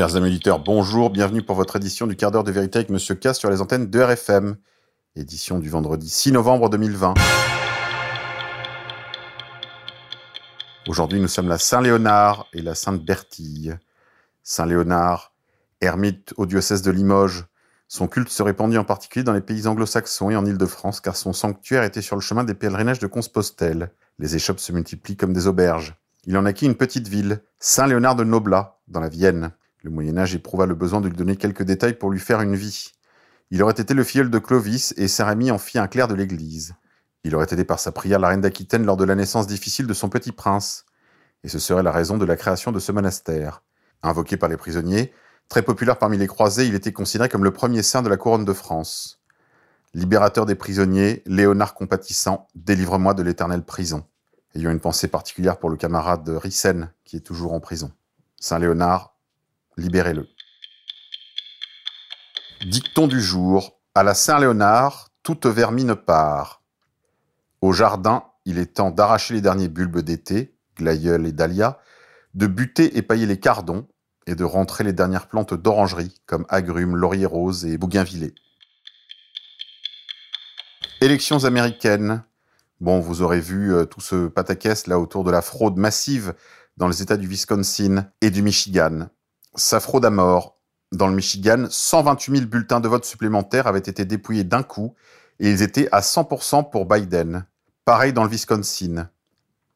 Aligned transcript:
Chers 0.00 0.16
amis 0.16 0.28
auditeurs, 0.28 0.60
bonjour, 0.60 1.10
bienvenue 1.10 1.42
pour 1.42 1.56
votre 1.56 1.76
édition 1.76 2.06
du 2.06 2.16
quart 2.16 2.30
d'heure 2.30 2.42
de 2.42 2.50
vérité 2.50 2.78
avec 2.78 2.88
Monsieur 2.88 3.14
K 3.14 3.34
sur 3.34 3.50
les 3.50 3.60
antennes 3.60 3.90
de 3.90 4.00
RFM. 4.00 4.56
Édition 5.14 5.58
du 5.58 5.68
vendredi 5.68 6.08
6 6.08 6.32
novembre 6.32 6.70
2020. 6.70 7.12
Aujourd'hui, 10.88 11.20
nous 11.20 11.28
sommes 11.28 11.48
la 11.48 11.58
Saint-Léonard 11.58 12.46
et 12.54 12.62
la 12.62 12.74
Sainte-Bertille. 12.74 13.76
Saint-Léonard, 14.42 15.34
ermite 15.82 16.32
au 16.38 16.46
diocèse 16.46 16.80
de 16.80 16.90
Limoges, 16.90 17.44
son 17.86 18.08
culte 18.08 18.30
se 18.30 18.42
répandit 18.42 18.78
en 18.78 18.84
particulier 18.84 19.22
dans 19.22 19.34
les 19.34 19.42
pays 19.42 19.66
anglo-saxons 19.66 20.30
et 20.30 20.36
en 20.36 20.46
Île-de-France 20.46 21.02
car 21.02 21.14
son 21.14 21.34
sanctuaire 21.34 21.82
était 21.82 22.00
sur 22.00 22.16
le 22.16 22.22
chemin 22.22 22.44
des 22.44 22.54
pèlerinages 22.54 23.00
de 23.00 23.06
Compostelle. 23.06 23.92
Les 24.18 24.34
échoppes 24.34 24.60
se 24.60 24.72
multiplient 24.72 25.18
comme 25.18 25.34
des 25.34 25.46
auberges. 25.46 25.94
Il 26.24 26.38
en 26.38 26.46
acquit 26.46 26.64
une 26.64 26.74
petite 26.74 27.08
ville, 27.08 27.42
Saint-Léonard 27.58 28.16
de 28.16 28.24
Noblat, 28.24 28.78
dans 28.88 29.00
la 29.00 29.10
Vienne. 29.10 29.52
Le 29.82 29.90
Moyen 29.90 30.18
Âge 30.18 30.34
éprouva 30.34 30.66
le 30.66 30.74
besoin 30.74 31.00
de 31.00 31.08
lui 31.08 31.16
donner 31.16 31.36
quelques 31.36 31.62
détails 31.62 31.94
pour 31.94 32.10
lui 32.10 32.20
faire 32.20 32.42
une 32.42 32.54
vie. 32.54 32.92
Il 33.50 33.62
aurait 33.62 33.72
été 33.72 33.94
le 33.94 34.04
filleul 34.04 34.30
de 34.30 34.38
Clovis 34.38 34.92
et 34.96 35.08
Saint-Rémy 35.08 35.50
en 35.50 35.58
fit 35.58 35.78
un 35.78 35.88
clerc 35.88 36.06
de 36.06 36.14
l'Église. 36.14 36.74
Il 37.24 37.34
aurait 37.34 37.46
aidé 37.50 37.64
par 37.64 37.80
sa 37.80 37.90
prière 37.90 38.18
la 38.18 38.28
reine 38.28 38.42
d'Aquitaine 38.42 38.84
lors 38.84 38.96
de 38.96 39.04
la 39.04 39.14
naissance 39.14 39.46
difficile 39.46 39.86
de 39.86 39.94
son 39.94 40.08
petit 40.08 40.32
prince. 40.32 40.84
Et 41.44 41.48
ce 41.48 41.58
serait 41.58 41.82
la 41.82 41.92
raison 41.92 42.18
de 42.18 42.24
la 42.26 42.36
création 42.36 42.72
de 42.72 42.78
ce 42.78 42.92
monastère. 42.92 43.62
Invoqué 44.02 44.36
par 44.36 44.48
les 44.48 44.56
prisonniers, 44.56 45.12
très 45.48 45.62
populaire 45.62 45.98
parmi 45.98 46.18
les 46.18 46.26
croisés, 46.26 46.66
il 46.66 46.74
était 46.74 46.92
considéré 46.92 47.28
comme 47.28 47.44
le 47.44 47.50
premier 47.50 47.82
saint 47.82 48.02
de 48.02 48.08
la 48.08 48.18
couronne 48.18 48.44
de 48.44 48.52
France. 48.52 49.22
Libérateur 49.94 50.46
des 50.46 50.54
prisonniers, 50.54 51.22
Léonard 51.26 51.74
compatissant, 51.74 52.48
délivre-moi 52.54 53.14
de 53.14 53.22
l'éternelle 53.22 53.64
prison. 53.64 54.04
Ayant 54.54 54.70
une 54.70 54.80
pensée 54.80 55.08
particulière 55.08 55.58
pour 55.58 55.70
le 55.70 55.76
camarade 55.76 56.28
Rissen, 56.28 56.92
qui 57.04 57.16
est 57.16 57.20
toujours 57.20 57.54
en 57.54 57.60
prison. 57.60 57.90
Saint 58.38 58.58
Léonard, 58.58 59.09
libérez-le. 59.80 60.28
Dicton 62.64 63.06
du 63.08 63.20
jour. 63.20 63.78
À 63.94 64.04
la 64.04 64.14
Saint-Léonard, 64.14 65.08
toute 65.22 65.46
vermine 65.46 65.96
part. 65.96 66.62
Au 67.60 67.72
jardin, 67.72 68.24
il 68.44 68.58
est 68.58 68.74
temps 68.74 68.90
d'arracher 68.90 69.34
les 69.34 69.40
derniers 69.40 69.68
bulbes 69.68 69.98
d'été, 69.98 70.54
glaïeul 70.76 71.26
et 71.26 71.32
dahlia, 71.32 71.80
de 72.34 72.46
buter 72.46 72.96
et 72.96 73.02
pailler 73.02 73.26
les 73.26 73.40
cardons, 73.40 73.88
et 74.26 74.36
de 74.36 74.44
rentrer 74.44 74.84
les 74.84 74.92
dernières 74.92 75.26
plantes 75.26 75.54
d'orangerie, 75.54 76.20
comme 76.26 76.46
agrumes, 76.48 76.94
laurier 76.94 77.26
rose 77.26 77.66
et 77.66 77.78
bougainvillé. 77.78 78.34
Élections 81.00 81.44
américaines. 81.44 82.22
Bon, 82.80 83.00
vous 83.00 83.22
aurez 83.22 83.40
vu 83.40 83.74
euh, 83.74 83.86
tout 83.86 84.00
ce 84.00 84.28
pataquès 84.28 84.86
là 84.86 85.00
autour 85.00 85.24
de 85.24 85.30
la 85.30 85.42
fraude 85.42 85.76
massive 85.76 86.34
dans 86.76 86.88
les 86.88 87.02
États 87.02 87.16
du 87.16 87.26
Wisconsin 87.26 88.06
et 88.20 88.30
du 88.30 88.42
Michigan. 88.42 89.08
Ça 89.54 89.80
fraude 89.80 90.04
à 90.04 90.10
mort. 90.10 90.56
Dans 90.92 91.06
le 91.06 91.14
Michigan, 91.14 91.66
128 91.70 92.36
000 92.38 92.48
bulletins 92.48 92.80
de 92.80 92.88
vote 92.88 93.04
supplémentaires 93.04 93.66
avaient 93.66 93.78
été 93.78 94.04
dépouillés 94.04 94.44
d'un 94.44 94.62
coup 94.62 94.94
et 95.38 95.50
ils 95.50 95.62
étaient 95.62 95.88
à 95.92 96.00
100% 96.00 96.70
pour 96.70 96.86
Biden. 96.86 97.46
Pareil 97.84 98.12
dans 98.12 98.24
le 98.24 98.30
Wisconsin. 98.30 99.08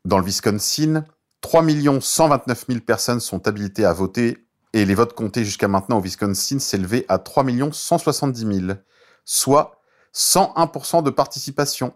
Dans 0.04 0.18
le 0.18 0.24
Wisconsin, 0.24 1.04
3 1.40 1.64
129 2.00 2.66
000 2.68 2.80
personnes 2.80 3.20
sont 3.20 3.46
habilitées 3.46 3.84
à 3.84 3.92
voter 3.92 4.46
et 4.72 4.84
les 4.84 4.94
votes 4.94 5.14
comptés 5.14 5.44
jusqu'à 5.44 5.68
maintenant 5.68 5.98
au 5.98 6.00
Wisconsin 6.00 6.58
s'élevaient 6.58 7.06
à 7.08 7.18
3 7.18 7.44
170 7.72 8.66
000, 8.66 8.78
soit 9.24 9.80
101% 10.14 11.02
de 11.02 11.10
participation. 11.10 11.94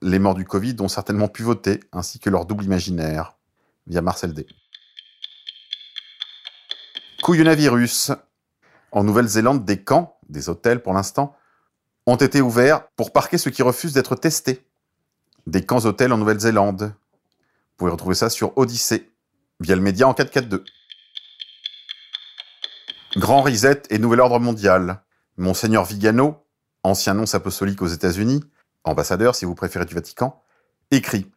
Les 0.00 0.18
morts 0.18 0.34
du 0.34 0.44
Covid 0.44 0.76
ont 0.80 0.88
certainement 0.88 1.28
pu 1.28 1.42
voter, 1.42 1.80
ainsi 1.92 2.20
que 2.20 2.30
leur 2.30 2.46
double 2.46 2.64
imaginaire, 2.64 3.36
via 3.86 4.00
Marcel 4.00 4.32
D. 4.32 4.46
Couillonavirus. 7.28 8.12
En 8.90 9.04
Nouvelle-Zélande, 9.04 9.66
des 9.66 9.82
camps, 9.82 10.18
des 10.30 10.48
hôtels 10.48 10.80
pour 10.80 10.94
l'instant, 10.94 11.36
ont 12.06 12.16
été 12.16 12.40
ouverts 12.40 12.88
pour 12.96 13.12
parquer 13.12 13.36
ceux 13.36 13.50
qui 13.50 13.62
refusent 13.62 13.92
d'être 13.92 14.14
testés. 14.14 14.66
Des 15.46 15.62
camps 15.62 15.84
hôtels 15.84 16.10
en 16.14 16.16
Nouvelle-Zélande. 16.16 16.84
Vous 16.84 17.76
pouvez 17.76 17.90
retrouver 17.90 18.14
ça 18.14 18.30
sur 18.30 18.56
Odyssée, 18.56 19.10
via 19.60 19.76
le 19.76 19.82
média 19.82 20.08
en 20.08 20.14
442. 20.14 20.64
Grand 23.16 23.42
Reset 23.42 23.82
et 23.90 23.98
Nouvel 23.98 24.20
Ordre 24.20 24.40
Mondial. 24.40 25.02
Monseigneur 25.36 25.84
Vigano, 25.84 26.46
ancien 26.82 27.12
nonce 27.12 27.34
apostolique 27.34 27.82
aux 27.82 27.88
États-Unis, 27.88 28.42
ambassadeur 28.84 29.34
si 29.34 29.44
vous 29.44 29.54
préférez 29.54 29.84
du 29.84 29.94
Vatican, 29.94 30.42
écrit 30.90 31.30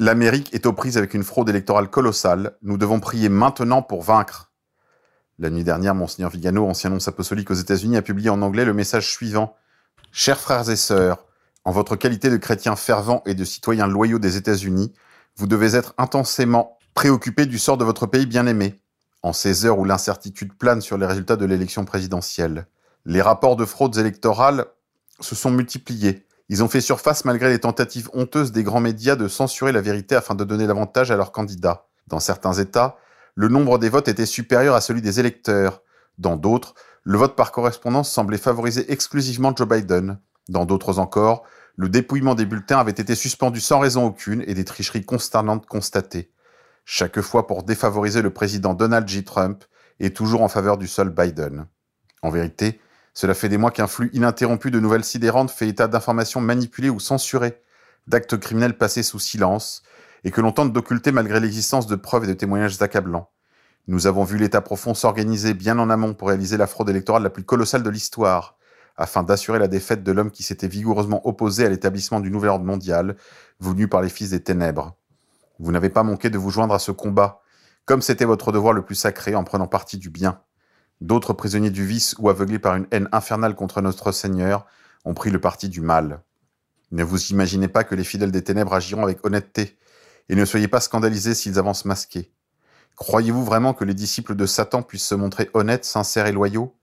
L'Amérique 0.00 0.52
est 0.52 0.66
aux 0.66 0.74
prises 0.74 0.98
avec 0.98 1.14
une 1.14 1.24
fraude 1.24 1.48
électorale 1.48 1.88
colossale. 1.88 2.58
Nous 2.60 2.76
devons 2.76 3.00
prier 3.00 3.30
maintenant 3.30 3.80
pour 3.80 4.02
vaincre. 4.02 4.49
La 5.42 5.48
nuit 5.48 5.64
dernière, 5.64 5.94
Monseigneur 5.94 6.30
Vigano, 6.30 6.66
ancien 6.66 6.90
nonce 6.90 7.08
apostolique 7.08 7.50
aux 7.50 7.54
États-Unis, 7.54 7.96
a 7.96 8.02
publié 8.02 8.28
en 8.28 8.42
anglais 8.42 8.66
le 8.66 8.74
message 8.74 9.10
suivant. 9.10 9.56
Chers 10.12 10.38
frères 10.38 10.68
et 10.68 10.76
sœurs, 10.76 11.24
en 11.64 11.70
votre 11.70 11.96
qualité 11.96 12.28
de 12.28 12.36
chrétiens 12.36 12.76
fervents 12.76 13.22
et 13.24 13.32
de 13.32 13.42
citoyens 13.46 13.86
loyaux 13.86 14.18
des 14.18 14.36
États-Unis, 14.36 14.92
vous 15.36 15.46
devez 15.46 15.76
être 15.76 15.94
intensément 15.96 16.76
préoccupés 16.92 17.46
du 17.46 17.58
sort 17.58 17.78
de 17.78 17.86
votre 17.86 18.04
pays 18.04 18.26
bien-aimé, 18.26 18.82
en 19.22 19.32
ces 19.32 19.64
heures 19.64 19.78
où 19.78 19.86
l'incertitude 19.86 20.52
plane 20.52 20.82
sur 20.82 20.98
les 20.98 21.06
résultats 21.06 21.36
de 21.36 21.46
l'élection 21.46 21.86
présidentielle. 21.86 22.66
Les 23.06 23.22
rapports 23.22 23.56
de 23.56 23.64
fraudes 23.64 23.96
électorales 23.96 24.66
se 25.20 25.34
sont 25.34 25.50
multipliés. 25.50 26.26
Ils 26.50 26.62
ont 26.62 26.68
fait 26.68 26.82
surface 26.82 27.24
malgré 27.24 27.48
les 27.48 27.60
tentatives 27.60 28.10
honteuses 28.12 28.52
des 28.52 28.62
grands 28.62 28.80
médias 28.80 29.16
de 29.16 29.26
censurer 29.26 29.72
la 29.72 29.80
vérité 29.80 30.16
afin 30.16 30.34
de 30.34 30.44
donner 30.44 30.66
l'avantage 30.66 31.10
à 31.10 31.16
leurs 31.16 31.32
candidats. 31.32 31.86
Dans 32.08 32.20
certains 32.20 32.52
États, 32.52 32.98
le 33.34 33.48
nombre 33.48 33.78
des 33.78 33.88
votes 33.88 34.08
était 34.08 34.26
supérieur 34.26 34.74
à 34.74 34.80
celui 34.80 35.02
des 35.02 35.20
électeurs. 35.20 35.82
Dans 36.18 36.36
d'autres, 36.36 36.74
le 37.02 37.18
vote 37.18 37.36
par 37.36 37.52
correspondance 37.52 38.10
semblait 38.10 38.38
favoriser 38.38 38.90
exclusivement 38.92 39.54
Joe 39.56 39.68
Biden. 39.68 40.18
Dans 40.48 40.66
d'autres 40.66 40.98
encore, 40.98 41.44
le 41.76 41.88
dépouillement 41.88 42.34
des 42.34 42.44
bulletins 42.44 42.78
avait 42.78 42.90
été 42.90 43.14
suspendu 43.14 43.60
sans 43.60 43.78
raison 43.78 44.04
aucune 44.04 44.44
et 44.46 44.54
des 44.54 44.64
tricheries 44.64 45.04
consternantes 45.04 45.66
constatées. 45.66 46.30
Chaque 46.84 47.20
fois 47.20 47.46
pour 47.46 47.62
défavoriser 47.62 48.20
le 48.20 48.32
président 48.32 48.74
Donald 48.74 49.08
J. 49.08 49.24
Trump 49.24 49.64
et 50.00 50.12
toujours 50.12 50.42
en 50.42 50.48
faveur 50.48 50.76
du 50.76 50.88
seul 50.88 51.10
Biden. 51.10 51.66
En 52.22 52.30
vérité, 52.30 52.80
cela 53.14 53.34
fait 53.34 53.48
des 53.48 53.58
mois 53.58 53.70
qu'un 53.70 53.86
flux 53.86 54.10
ininterrompu 54.12 54.70
de 54.70 54.80
nouvelles 54.80 55.04
sidérantes 55.04 55.50
fait 55.50 55.68
état 55.68 55.88
d'informations 55.88 56.40
manipulées 56.40 56.90
ou 56.90 57.00
censurées, 57.00 57.62
d'actes 58.06 58.38
criminels 58.38 58.76
passés 58.76 59.02
sous 59.02 59.18
silence, 59.18 59.82
et 60.24 60.30
que 60.30 60.40
l'on 60.40 60.52
tente 60.52 60.72
d'occulter 60.72 61.12
malgré 61.12 61.40
l'existence 61.40 61.86
de 61.86 61.96
preuves 61.96 62.24
et 62.24 62.28
de 62.28 62.32
témoignages 62.34 62.80
accablants. 62.80 63.30
Nous 63.86 64.06
avons 64.06 64.24
vu 64.24 64.36
l'État 64.36 64.60
profond 64.60 64.94
s'organiser 64.94 65.54
bien 65.54 65.78
en 65.78 65.90
amont 65.90 66.14
pour 66.14 66.28
réaliser 66.28 66.56
la 66.56 66.66
fraude 66.66 66.90
électorale 66.90 67.22
la 67.22 67.30
plus 67.30 67.44
colossale 67.44 67.82
de 67.82 67.90
l'histoire, 67.90 68.56
afin 68.96 69.22
d'assurer 69.22 69.58
la 69.58 69.68
défaite 69.68 70.02
de 70.02 70.12
l'homme 70.12 70.30
qui 70.30 70.42
s'était 70.42 70.68
vigoureusement 70.68 71.26
opposé 71.26 71.64
à 71.64 71.68
l'établissement 71.68 72.20
du 72.20 72.30
nouvel 72.30 72.50
ordre 72.50 72.64
mondial, 72.64 73.16
voulu 73.58 73.88
par 73.88 74.02
les 74.02 74.10
fils 74.10 74.30
des 74.30 74.40
ténèbres. 74.40 74.96
Vous 75.58 75.72
n'avez 75.72 75.88
pas 75.88 76.02
manqué 76.02 76.30
de 76.30 76.38
vous 76.38 76.50
joindre 76.50 76.74
à 76.74 76.78
ce 76.78 76.92
combat, 76.92 77.40
comme 77.84 78.02
c'était 78.02 78.24
votre 78.24 78.52
devoir 78.52 78.72
le 78.72 78.82
plus 78.82 78.94
sacré 78.94 79.34
en 79.34 79.44
prenant 79.44 79.66
parti 79.66 79.98
du 79.98 80.10
bien. 80.10 80.40
D'autres 81.00 81.32
prisonniers 81.32 81.70
du 81.70 81.86
vice 81.86 82.14
ou 82.18 82.28
aveuglés 82.28 82.58
par 82.58 82.76
une 82.76 82.86
haine 82.90 83.08
infernale 83.10 83.54
contre 83.54 83.80
notre 83.80 84.12
Seigneur 84.12 84.66
ont 85.04 85.14
pris 85.14 85.30
le 85.30 85.40
parti 85.40 85.68
du 85.68 85.80
mal. 85.80 86.22
Ne 86.92 87.02
vous 87.02 87.28
imaginez 87.28 87.68
pas 87.68 87.84
que 87.84 87.94
les 87.94 88.04
fidèles 88.04 88.32
des 88.32 88.44
ténèbres 88.44 88.74
agiront 88.74 89.02
avec 89.02 89.24
honnêteté, 89.24 89.78
et 90.30 90.36
ne 90.36 90.44
soyez 90.44 90.68
pas 90.68 90.80
scandalisés 90.80 91.34
s'ils 91.34 91.58
avancent 91.58 91.84
masqués. 91.84 92.32
Croyez-vous 92.94 93.44
vraiment 93.44 93.74
que 93.74 93.84
les 93.84 93.94
disciples 93.94 94.36
de 94.36 94.46
Satan 94.46 94.80
puissent 94.80 95.06
se 95.06 95.16
montrer 95.16 95.50
honnêtes, 95.54 95.84
sincères 95.84 96.26
et 96.26 96.32
loyaux? 96.32 96.76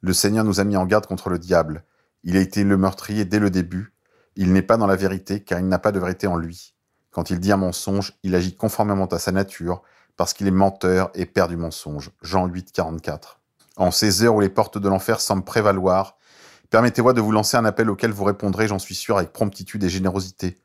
Le 0.00 0.12
Seigneur 0.12 0.44
nous 0.44 0.60
a 0.60 0.64
mis 0.64 0.76
en 0.76 0.86
garde 0.86 1.06
contre 1.06 1.28
le 1.28 1.40
diable. 1.40 1.84
Il 2.22 2.36
a 2.36 2.40
été 2.40 2.62
le 2.62 2.76
meurtrier 2.76 3.24
dès 3.24 3.40
le 3.40 3.50
début. 3.50 3.94
Il 4.36 4.52
n'est 4.52 4.62
pas 4.62 4.76
dans 4.76 4.86
la 4.86 4.94
vérité, 4.94 5.42
car 5.42 5.58
il 5.58 5.66
n'a 5.66 5.80
pas 5.80 5.90
de 5.90 5.98
vérité 5.98 6.28
en 6.28 6.36
lui. 6.36 6.74
Quand 7.10 7.30
il 7.30 7.40
dit 7.40 7.50
un 7.50 7.56
mensonge, 7.56 8.12
il 8.22 8.36
agit 8.36 8.54
conformément 8.54 9.06
à 9.06 9.18
sa 9.18 9.32
nature, 9.32 9.82
parce 10.16 10.32
qu'il 10.32 10.46
est 10.46 10.52
menteur 10.52 11.10
et 11.14 11.26
père 11.26 11.48
du 11.48 11.56
mensonge. 11.56 12.12
Jean 12.22 12.46
8, 12.46 12.70
44. 12.70 13.40
En 13.76 13.90
ces 13.90 14.22
heures 14.22 14.36
où 14.36 14.40
les 14.40 14.48
portes 14.48 14.78
de 14.78 14.88
l'enfer 14.88 15.20
semblent 15.20 15.42
prévaloir, 15.42 16.16
permettez-moi 16.70 17.12
de 17.12 17.20
vous 17.20 17.32
lancer 17.32 17.56
un 17.56 17.64
appel 17.64 17.90
auquel 17.90 18.12
vous 18.12 18.24
répondrez, 18.24 18.68
j'en 18.68 18.78
suis 18.78 18.94
sûr, 18.94 19.18
avec 19.18 19.32
promptitude 19.32 19.82
et 19.82 19.88
générosité. 19.88 20.60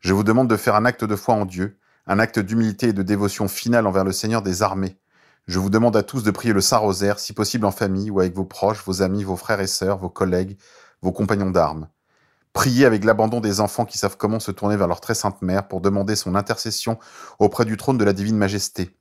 Je 0.00 0.12
vous 0.12 0.22
demande 0.22 0.48
de 0.48 0.56
faire 0.56 0.76
un 0.76 0.84
acte 0.84 1.04
de 1.04 1.16
foi 1.16 1.34
en 1.34 1.46
Dieu, 1.46 1.78
un 2.06 2.18
acte 2.18 2.38
d'humilité 2.38 2.88
et 2.88 2.92
de 2.92 3.02
dévotion 3.02 3.48
finale 3.48 3.86
envers 3.86 4.04
le 4.04 4.12
Seigneur 4.12 4.42
des 4.42 4.62
armées. 4.62 4.98
Je 5.46 5.58
vous 5.58 5.70
demande 5.70 5.96
à 5.96 6.02
tous 6.02 6.22
de 6.22 6.30
prier 6.30 6.52
le 6.52 6.60
Saint-Rosaire, 6.60 7.18
si 7.18 7.32
possible 7.32 7.66
en 7.66 7.70
famille 7.70 8.10
ou 8.10 8.20
avec 8.20 8.34
vos 8.34 8.44
proches, 8.44 8.82
vos 8.84 9.02
amis, 9.02 9.24
vos 9.24 9.36
frères 9.36 9.60
et 9.60 9.66
sœurs, 9.66 9.98
vos 9.98 10.08
collègues, 10.08 10.58
vos 11.02 11.12
compagnons 11.12 11.50
d'armes. 11.50 11.88
Priez 12.54 12.86
avec 12.86 13.04
l'abandon 13.04 13.40
des 13.40 13.60
enfants 13.60 13.84
qui 13.84 13.98
savent 13.98 14.16
comment 14.16 14.40
se 14.40 14.52
tourner 14.52 14.76
vers 14.76 14.86
leur 14.86 15.00
très 15.00 15.14
sainte 15.14 15.42
mère 15.42 15.66
pour 15.66 15.80
demander 15.80 16.16
son 16.16 16.34
intercession 16.34 16.98
auprès 17.38 17.64
du 17.64 17.76
trône 17.76 17.98
de 17.98 18.04
la 18.04 18.12
divine 18.12 18.36
majesté. 18.36 18.96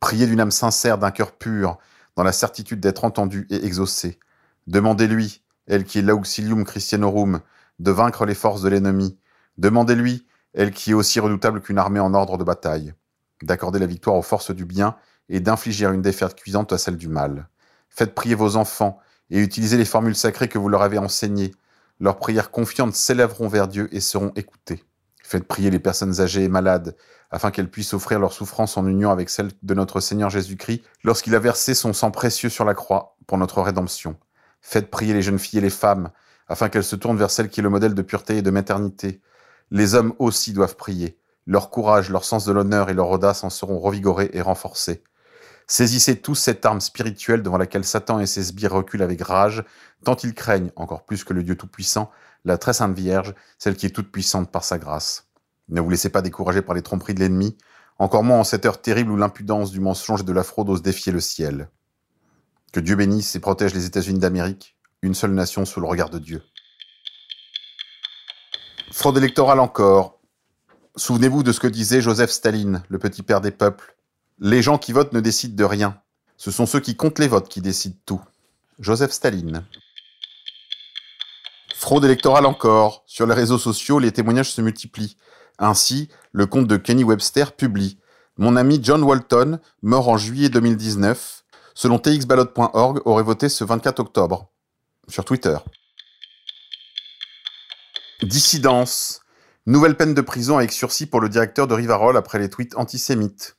Priez 0.00 0.26
d'une 0.26 0.40
âme 0.40 0.50
sincère, 0.50 0.98
d'un 0.98 1.10
cœur 1.10 1.32
pur, 1.32 1.78
dans 2.16 2.22
la 2.22 2.32
certitude 2.32 2.80
d'être 2.80 3.04
entendu 3.04 3.46
et 3.50 3.64
exaucé. 3.64 4.18
Demandez-lui, 4.66 5.42
elle 5.66 5.84
qui 5.84 5.98
est 5.98 6.02
l'auxilium 6.02 6.64
christianorum, 6.64 7.40
de 7.80 7.90
vaincre 7.90 8.24
les 8.24 8.34
forces 8.34 8.62
de 8.62 8.68
l'ennemi. 8.68 9.18
Demandez-lui, 9.58 10.26
elle 10.54 10.70
qui 10.70 10.90
est 10.90 10.94
aussi 10.94 11.20
redoutable 11.20 11.60
qu'une 11.60 11.78
armée 11.78 12.00
en 12.00 12.14
ordre 12.14 12.38
de 12.38 12.44
bataille, 12.44 12.94
d'accorder 13.42 13.78
la 13.78 13.86
victoire 13.86 14.16
aux 14.16 14.22
forces 14.22 14.50
du 14.50 14.64
bien 14.64 14.96
et 15.28 15.40
d'infliger 15.40 15.86
une 15.86 16.02
défaite 16.02 16.34
cuisante 16.34 16.72
à 16.72 16.78
celle 16.78 16.96
du 16.96 17.08
mal. 17.08 17.48
Faites 17.88 18.14
prier 18.14 18.34
vos 18.34 18.56
enfants 18.56 18.98
et 19.30 19.38
utilisez 19.38 19.76
les 19.76 19.84
formules 19.84 20.16
sacrées 20.16 20.48
que 20.48 20.58
vous 20.58 20.68
leur 20.68 20.82
avez 20.82 20.98
enseignées. 20.98 21.52
Leurs 22.00 22.18
prières 22.18 22.50
confiantes 22.50 22.94
s'élèveront 22.94 23.48
vers 23.48 23.68
Dieu 23.68 23.88
et 23.92 24.00
seront 24.00 24.32
écoutées. 24.36 24.84
Faites 25.22 25.46
prier 25.46 25.70
les 25.70 25.78
personnes 25.78 26.20
âgées 26.20 26.44
et 26.44 26.48
malades, 26.48 26.96
afin 27.30 27.50
qu'elles 27.50 27.70
puissent 27.70 27.94
offrir 27.94 28.18
leur 28.18 28.32
souffrance 28.32 28.76
en 28.76 28.86
union 28.86 29.10
avec 29.10 29.30
celle 29.30 29.50
de 29.62 29.74
notre 29.74 30.00
Seigneur 30.00 30.28
Jésus-Christ 30.28 30.82
lorsqu'il 31.04 31.34
a 31.34 31.38
versé 31.38 31.74
son 31.74 31.94
sang 31.94 32.10
précieux 32.10 32.50
sur 32.50 32.64
la 32.64 32.74
croix 32.74 33.16
pour 33.26 33.38
notre 33.38 33.62
rédemption. 33.62 34.16
Faites 34.60 34.90
prier 34.90 35.14
les 35.14 35.22
jeunes 35.22 35.38
filles 35.38 35.60
et 35.60 35.62
les 35.62 35.70
femmes, 35.70 36.10
afin 36.48 36.68
qu'elles 36.68 36.84
se 36.84 36.96
tournent 36.96 37.16
vers 37.16 37.30
celle 37.30 37.48
qui 37.48 37.60
est 37.60 37.62
le 37.62 37.70
modèle 37.70 37.94
de 37.94 38.02
pureté 38.02 38.36
et 38.36 38.42
de 38.42 38.50
maternité. 38.50 39.22
Les 39.74 39.94
hommes 39.94 40.12
aussi 40.18 40.52
doivent 40.52 40.76
prier. 40.76 41.18
Leur 41.46 41.70
courage, 41.70 42.10
leur 42.10 42.26
sens 42.26 42.44
de 42.44 42.52
l'honneur 42.52 42.90
et 42.90 42.94
leur 42.94 43.08
audace 43.08 43.42
en 43.42 43.48
seront 43.48 43.78
revigorés 43.78 44.28
et 44.34 44.42
renforcés. 44.42 45.02
Saisissez 45.66 46.20
tous 46.20 46.34
cette 46.34 46.66
arme 46.66 46.82
spirituelle 46.82 47.42
devant 47.42 47.56
laquelle 47.56 47.86
Satan 47.86 48.20
et 48.20 48.26
ses 48.26 48.42
sbires 48.42 48.74
reculent 48.74 49.02
avec 49.02 49.22
rage, 49.22 49.64
tant 50.04 50.14
ils 50.16 50.34
craignent, 50.34 50.72
encore 50.76 51.06
plus 51.06 51.24
que 51.24 51.32
le 51.32 51.42
Dieu 51.42 51.56
Tout-Puissant, 51.56 52.10
la 52.44 52.58
très 52.58 52.74
sainte 52.74 52.94
Vierge, 52.94 53.34
celle 53.58 53.76
qui 53.76 53.86
est 53.86 53.96
toute 53.96 54.12
puissante 54.12 54.52
par 54.52 54.62
sa 54.62 54.76
grâce. 54.76 55.30
Ne 55.70 55.80
vous 55.80 55.88
laissez 55.88 56.10
pas 56.10 56.20
décourager 56.20 56.60
par 56.60 56.74
les 56.74 56.82
tromperies 56.82 57.14
de 57.14 57.20
l'ennemi, 57.20 57.56
encore 57.98 58.24
moins 58.24 58.40
en 58.40 58.44
cette 58.44 58.66
heure 58.66 58.82
terrible 58.82 59.10
où 59.10 59.16
l'impudence 59.16 59.70
du 59.70 59.80
mensonge 59.80 60.20
et 60.20 60.24
de 60.24 60.32
la 60.32 60.44
fraude 60.44 60.68
ose 60.68 60.82
défier 60.82 61.12
le 61.12 61.20
ciel. 61.20 61.70
Que 62.74 62.80
Dieu 62.80 62.94
bénisse 62.94 63.34
et 63.36 63.40
protège 63.40 63.72
les 63.72 63.86
États-Unis 63.86 64.18
d'Amérique, 64.18 64.76
une 65.00 65.14
seule 65.14 65.32
nation 65.32 65.64
sous 65.64 65.80
le 65.80 65.86
regard 65.86 66.10
de 66.10 66.18
Dieu. 66.18 66.42
Fraude 68.92 69.16
électorale 69.16 69.58
encore. 69.58 70.20
Souvenez-vous 70.96 71.42
de 71.42 71.52
ce 71.52 71.60
que 71.60 71.66
disait 71.66 72.02
Joseph 72.02 72.30
Staline, 72.30 72.82
le 72.90 72.98
petit 72.98 73.22
père 73.22 73.40
des 73.40 73.50
peuples. 73.50 73.96
Les 74.38 74.60
gens 74.60 74.76
qui 74.76 74.92
votent 74.92 75.14
ne 75.14 75.20
décident 75.20 75.56
de 75.56 75.64
rien. 75.64 75.96
Ce 76.36 76.50
sont 76.50 76.66
ceux 76.66 76.78
qui 76.78 76.94
comptent 76.94 77.18
les 77.18 77.26
votes 77.26 77.48
qui 77.48 77.62
décident 77.62 77.96
tout. 78.04 78.20
Joseph 78.78 79.12
Staline. 79.12 79.64
Fraude 81.74 82.04
électorale 82.04 82.44
encore. 82.44 83.02
Sur 83.06 83.26
les 83.26 83.32
réseaux 83.32 83.58
sociaux, 83.58 83.98
les 83.98 84.12
témoignages 84.12 84.52
se 84.52 84.60
multiplient. 84.60 85.16
Ainsi, 85.58 86.10
le 86.32 86.44
compte 86.44 86.66
de 86.66 86.76
Kenny 86.76 87.02
Webster 87.02 87.52
publie 87.52 87.98
Mon 88.36 88.56
ami 88.56 88.78
John 88.82 89.02
Walton, 89.02 89.58
mort 89.80 90.10
en 90.10 90.18
juillet 90.18 90.50
2019, 90.50 91.44
selon 91.74 91.98
txballot.org, 91.98 93.00
aurait 93.06 93.22
voté 93.22 93.48
ce 93.48 93.64
24 93.64 94.00
octobre. 94.00 94.50
Sur 95.08 95.24
Twitter. 95.24 95.56
Dissidence. 98.22 99.20
Nouvelle 99.66 99.96
peine 99.96 100.14
de 100.14 100.20
prison 100.20 100.56
avec 100.56 100.70
sursis 100.70 101.06
pour 101.06 101.20
le 101.20 101.28
directeur 101.28 101.66
de 101.66 101.74
Rivarol 101.74 102.16
après 102.16 102.38
les 102.38 102.48
tweets 102.48 102.76
antisémites. 102.76 103.56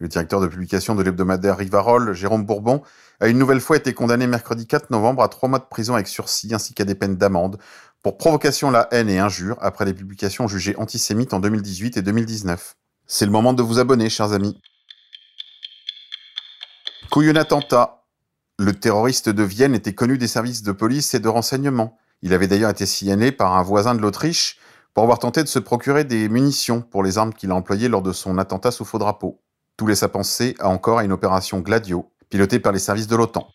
Le 0.00 0.08
directeur 0.08 0.40
de 0.40 0.46
publication 0.46 0.94
de 0.94 1.02
l'hebdomadaire 1.02 1.56
Rivarol, 1.56 2.12
Jérôme 2.12 2.44
Bourbon, 2.44 2.82
a 3.20 3.28
une 3.28 3.38
nouvelle 3.38 3.60
fois 3.60 3.76
été 3.76 3.94
condamné 3.94 4.26
mercredi 4.26 4.66
4 4.66 4.90
novembre 4.90 5.22
à 5.22 5.28
trois 5.28 5.48
mois 5.48 5.60
de 5.60 5.64
prison 5.64 5.94
avec 5.94 6.08
sursis 6.08 6.52
ainsi 6.54 6.74
qu'à 6.74 6.84
des 6.84 6.94
peines 6.94 7.16
d'amende 7.16 7.58
pour 8.02 8.18
provocation 8.18 8.70
la 8.70 8.88
haine 8.90 9.08
et 9.08 9.18
injure 9.18 9.56
après 9.60 9.84
les 9.86 9.94
publications 9.94 10.46
jugées 10.46 10.76
antisémites 10.76 11.32
en 11.32 11.40
2018 11.40 11.96
et 11.96 12.02
2019. 12.02 12.76
C'est 13.06 13.26
le 13.26 13.32
moment 13.32 13.54
de 13.54 13.62
vous 13.62 13.78
abonner, 13.78 14.10
chers 14.10 14.32
amis. 14.32 14.60
Couillon 17.10 17.36
attentat. 17.36 18.04
Le 18.58 18.74
terroriste 18.74 19.30
de 19.30 19.42
Vienne 19.42 19.74
était 19.74 19.94
connu 19.94 20.18
des 20.18 20.28
services 20.28 20.62
de 20.62 20.72
police 20.72 21.14
et 21.14 21.20
de 21.20 21.28
renseignement. 21.28 21.98
Il 22.22 22.32
avait 22.32 22.46
d'ailleurs 22.46 22.70
été 22.70 22.86
signalé 22.86 23.32
par 23.32 23.56
un 23.56 23.62
voisin 23.62 23.94
de 23.94 24.00
l'Autriche 24.00 24.58
pour 24.94 25.02
avoir 25.02 25.18
tenté 25.18 25.42
de 25.42 25.48
se 25.48 25.58
procurer 25.58 26.04
des 26.04 26.28
munitions 26.28 26.80
pour 26.80 27.02
les 27.02 27.18
armes 27.18 27.34
qu'il 27.34 27.50
a 27.50 27.54
employées 27.54 27.88
lors 27.88 28.02
de 28.02 28.12
son 28.12 28.38
attentat 28.38 28.70
sous 28.70 28.84
faux 28.84 28.98
drapeau. 28.98 29.40
Tout 29.76 29.86
laisse 29.86 30.02
à 30.02 30.08
penser 30.08 30.54
encore 30.60 30.98
à 30.98 31.04
une 31.04 31.12
opération 31.12 31.60
Gladio, 31.60 32.10
pilotée 32.28 32.60
par 32.60 32.72
les 32.72 32.78
services 32.78 33.08
de 33.08 33.16
l'OTAN. 33.16 33.48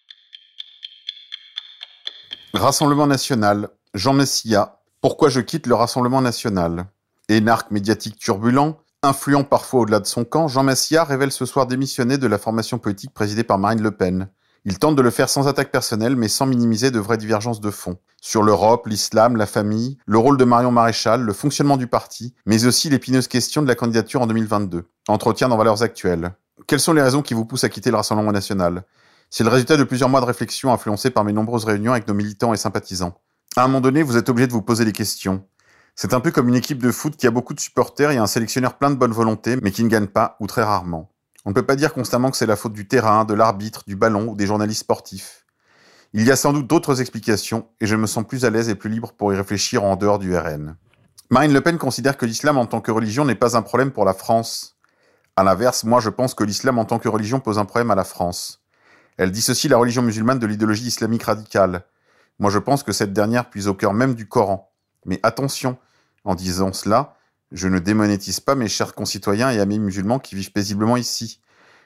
Rassemblement 2.53 3.07
national. 3.07 3.69
Jean 3.93 4.13
Messia. 4.13 4.79
Pourquoi 4.99 5.29
je 5.29 5.39
quitte 5.39 5.67
le 5.67 5.75
Rassemblement 5.75 6.21
national? 6.21 6.87
Énarque 7.29 7.71
médiatique 7.71 8.17
turbulent, 8.17 8.77
influent 9.03 9.43
parfois 9.43 9.81
au-delà 9.81 9.99
de 9.99 10.05
son 10.05 10.25
camp, 10.25 10.47
Jean 10.47 10.63
Messia 10.63 11.03
révèle 11.03 11.31
ce 11.31 11.45
soir 11.45 11.67
démissionner 11.67 12.17
de 12.17 12.27
la 12.27 12.37
formation 12.37 12.79
politique 12.79 13.13
présidée 13.13 13.43
par 13.43 13.57
Marine 13.57 13.81
Le 13.81 13.91
Pen. 13.91 14.29
Il 14.69 14.79
tente 14.79 14.97
de 14.97 15.01
le 15.01 15.11
faire 15.11 15.29
sans 15.29 15.47
attaque 15.47 15.71
personnelle, 15.71 16.17
mais 16.17 16.27
sans 16.27 16.45
minimiser 16.45 16.91
de 16.91 16.99
vraies 16.99 17.17
divergences 17.17 17.61
de 17.61 17.71
fond. 17.71 17.99
Sur 18.21 18.43
l'Europe, 18.43 18.85
l'islam, 18.85 19.37
la 19.37 19.45
famille, 19.45 19.97
le 20.05 20.17
rôle 20.17 20.35
de 20.35 20.43
Marion 20.43 20.71
Maréchal, 20.71 21.21
le 21.21 21.31
fonctionnement 21.31 21.77
du 21.77 21.87
parti, 21.87 22.33
mais 22.45 22.65
aussi 22.65 22.89
l'épineuse 22.89 23.29
question 23.29 23.61
de 23.61 23.67
la 23.69 23.75
candidature 23.75 24.21
en 24.21 24.27
2022. 24.27 24.83
Entretien 25.07 25.47
dans 25.47 25.55
Valeurs 25.55 25.83
Actuelles. 25.83 26.33
Quelles 26.67 26.81
sont 26.81 26.91
les 26.91 27.01
raisons 27.01 27.21
qui 27.21 27.33
vous 27.33 27.45
poussent 27.45 27.63
à 27.63 27.69
quitter 27.69 27.91
le 27.91 27.95
Rassemblement 27.95 28.33
National? 28.33 28.83
C'est 29.29 29.45
le 29.45 29.49
résultat 29.49 29.77
de 29.77 29.85
plusieurs 29.85 30.09
mois 30.09 30.19
de 30.19 30.25
réflexion 30.25 30.73
influencés 30.73 31.11
par 31.11 31.23
mes 31.23 31.31
nombreuses 31.31 31.63
réunions 31.63 31.93
avec 31.93 32.05
nos 32.09 32.13
militants 32.13 32.53
et 32.53 32.57
sympathisants. 32.57 33.21
À 33.55 33.63
un 33.63 33.67
moment 33.67 33.79
donné, 33.79 34.03
vous 34.03 34.17
êtes 34.17 34.27
obligé 34.27 34.47
de 34.47 34.51
vous 34.51 34.61
poser 34.61 34.83
des 34.83 34.91
questions. 34.91 35.45
C'est 35.95 36.13
un 36.13 36.19
peu 36.19 36.31
comme 36.31 36.49
une 36.49 36.55
équipe 36.55 36.83
de 36.83 36.91
foot 36.91 37.15
qui 37.15 37.25
a 37.25 37.31
beaucoup 37.31 37.53
de 37.53 37.61
supporters 37.61 38.11
et 38.11 38.17
un 38.17 38.27
sélectionneur 38.27 38.77
plein 38.77 38.89
de 38.89 38.95
bonne 38.95 39.13
volonté, 39.13 39.55
mais 39.61 39.71
qui 39.71 39.85
ne 39.85 39.89
gagne 39.89 40.07
pas, 40.07 40.35
ou 40.41 40.47
très 40.47 40.63
rarement. 40.63 41.09
On 41.47 41.51
ne 41.51 41.55
peut 41.55 41.65
pas 41.65 41.77
dire 41.77 41.94
constamment 41.94 42.29
que 42.29 42.35
c'est 42.35 42.45
la 42.45 42.57
faute 42.57 42.73
du 42.73 42.88
terrain, 42.88 43.23
de 43.23 43.33
l'arbitre, 43.33 43.85
du 43.88 43.95
ballon 43.95 44.27
ou 44.27 44.35
des 44.35 44.45
journalistes 44.45 44.81
sportifs. 44.81 45.45
Il 46.13 46.23
y 46.23 46.31
a 46.31 46.35
sans 46.35 46.51
doute 46.51 46.67
d'autres 46.67 47.01
explications, 47.01 47.67
et 47.79 47.88
je 47.88 47.95
me 47.95 48.05
sens 48.05 48.27
plus 48.27 48.45
à 48.45 48.49
l'aise 48.49 48.69
et 48.69 48.75
plus 48.75 48.89
libre 48.89 49.13
pour 49.13 49.33
y 49.33 49.35
réfléchir 49.35 49.83
en 49.83 49.95
dehors 49.95 50.19
du 50.19 50.35
RN. 50.35 50.75
Marine 51.29 51.53
Le 51.53 51.61
Pen 51.61 51.77
considère 51.77 52.17
que 52.17 52.25
l'islam 52.25 52.57
en 52.57 52.65
tant 52.65 52.81
que 52.81 52.91
religion 52.91 53.25
n'est 53.25 53.33
pas 53.33 53.57
un 53.57 53.61
problème 53.61 53.91
pour 53.91 54.05
la 54.05 54.13
France. 54.13 54.77
À 55.35 55.44
l'inverse, 55.44 55.85
moi 55.85 56.01
je 56.01 56.09
pense 56.09 56.33
que 56.33 56.44
l'islam 56.44 56.77
en 56.77 56.85
tant 56.85 56.99
que 56.99 57.09
religion 57.09 57.39
pose 57.39 57.57
un 57.57 57.65
problème 57.65 57.91
à 57.91 57.95
la 57.95 58.03
France. 58.03 58.61
Elle 59.17 59.31
dissocie 59.31 59.71
la 59.71 59.77
religion 59.77 60.01
musulmane 60.01 60.39
de 60.39 60.47
l'idéologie 60.47 60.88
islamique 60.88 61.23
radicale, 61.23 61.83
moi, 62.39 62.51
je 62.51 62.59
pense 62.59 62.83
que 62.83 62.91
cette 62.91 63.13
dernière 63.13 63.50
puise 63.50 63.67
au 63.67 63.73
cœur 63.73 63.93
même 63.93 64.13
du 64.13 64.27
Coran. 64.27 64.71
Mais 65.05 65.19
attention, 65.23 65.77
en 66.23 66.35
disant 66.35 66.71
cela, 66.71 67.15
je 67.51 67.67
ne 67.67 67.79
démonétise 67.79 68.39
pas 68.39 68.55
mes 68.55 68.67
chers 68.67 68.94
concitoyens 68.94 69.51
et 69.51 69.59
amis 69.59 69.79
musulmans 69.79 70.19
qui 70.19 70.35
vivent 70.35 70.51
paisiblement 70.51 70.97
ici. 70.97 71.39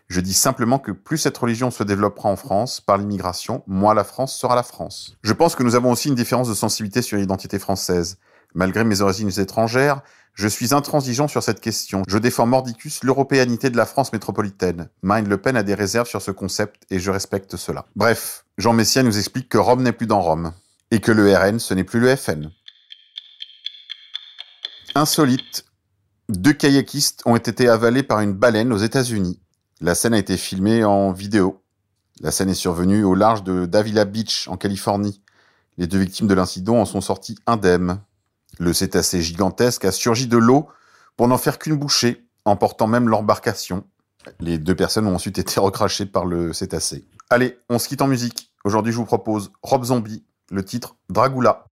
Je 0.07 0.19
dis 0.19 0.33
simplement 0.33 0.79
que 0.79 0.91
plus 0.91 1.17
cette 1.17 1.37
religion 1.37 1.71
se 1.71 1.83
développera 1.83 2.29
en 2.29 2.35
France 2.35 2.81
par 2.81 2.97
l'immigration, 2.97 3.63
moins 3.67 3.93
la 3.93 4.03
France 4.03 4.35
sera 4.35 4.55
la 4.55 4.63
France. 4.63 5.15
Je 5.23 5.33
pense 5.33 5.55
que 5.55 5.63
nous 5.63 5.75
avons 5.75 5.91
aussi 5.91 6.09
une 6.09 6.15
différence 6.15 6.49
de 6.49 6.53
sensibilité 6.53 7.01
sur 7.01 7.17
l'identité 7.17 7.59
française. 7.59 8.17
Malgré 8.53 8.83
mes 8.83 9.00
origines 9.00 9.31
étrangères, 9.39 10.01
je 10.33 10.47
suis 10.47 10.74
intransigeant 10.74 11.27
sur 11.27 11.43
cette 11.43 11.62
question. 11.62 12.03
Je 12.07 12.17
défends 12.17 12.45
mordicus 12.45 13.03
l'européanité 13.03 13.69
de 13.69 13.77
la 13.77 13.86
France 13.86 14.12
métropolitaine. 14.12 14.89
Marine 15.01 15.29
Le 15.29 15.38
Pen 15.38 15.55
a 15.55 15.63
des 15.63 15.75
réserves 15.75 16.07
sur 16.07 16.21
ce 16.21 16.31
concept 16.31 16.83
et 16.89 17.00
je 17.00 17.12
respecte 17.12 17.55
cela. 17.55 17.86
Bref, 17.95 18.45
Jean 18.57 18.74
Messia 18.74 19.03
nous 19.03 19.17
explique 19.17 19.50
que 19.50 19.57
Rome 19.57 19.83
n'est 19.83 19.91
plus 19.93 20.07
dans 20.07 20.21
Rome 20.21 20.53
et 20.91 21.00
que 21.00 21.12
le 21.12 21.33
RN 21.33 21.59
ce 21.59 21.74
n'est 21.74 21.83
plus 21.83 22.00
le 22.00 22.15
FN. 22.15 22.51
Insolite. 24.93 25.65
Deux 26.27 26.51
kayakistes 26.51 27.21
ont 27.25 27.38
été 27.38 27.69
avalés 27.69 28.03
par 28.03 28.19
une 28.19 28.33
baleine 28.33 28.74
aux 28.74 28.77
États-Unis. 28.77 29.39
La 29.79 29.95
scène 29.95 30.13
a 30.13 30.17
été 30.17 30.36
filmée 30.36 30.83
en 30.83 31.13
vidéo. 31.13 31.63
La 32.19 32.31
scène 32.31 32.50
est 32.50 32.55
survenue 32.55 33.03
au 33.05 33.15
large 33.15 33.43
de 33.43 33.65
Davila 33.65 34.03
Beach, 34.03 34.48
en 34.50 34.57
Californie. 34.57 35.21
Les 35.77 35.88
deux 35.88 35.98
victimes 35.98 36.27
de 36.27 36.33
l'incident 36.33 36.75
en 36.75 36.86
sont 36.86 37.00
sorties 37.00 37.38
indemnes. 37.48 38.01
Le 38.60 38.74
cétacé 38.74 39.21
gigantesque 39.21 39.86
a 39.86 39.93
surgi 39.93 40.27
de 40.27 40.38
l'eau 40.38 40.67
pour 41.15 41.29
n'en 41.29 41.38
faire 41.38 41.57
qu'une 41.57 41.77
bouchée, 41.77 42.27
emportant 42.43 42.88
même 42.88 43.07
l'embarcation. 43.07 43.86
Les 44.41 44.57
deux 44.57 44.75
personnes 44.75 45.07
ont 45.07 45.15
ensuite 45.15 45.39
été 45.39 45.60
recrachées 45.60 46.05
par 46.05 46.25
le 46.25 46.51
cétacé. 46.51 47.05
Allez, 47.29 47.57
on 47.69 47.79
se 47.79 47.88
quitte 47.88 48.01
en 48.01 48.07
musique. 48.07 48.51
Aujourd'hui, 48.65 48.91
je 48.91 48.98
vous 48.98 49.05
propose 49.05 49.51
Rob 49.63 49.86
Zombie, 49.86 50.25
le 50.51 50.65
titre 50.65 50.98
Dragula. 51.10 51.65